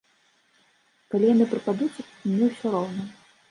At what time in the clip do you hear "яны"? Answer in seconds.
1.35-1.45